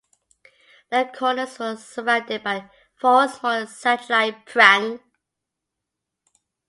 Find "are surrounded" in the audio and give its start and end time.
1.61-2.43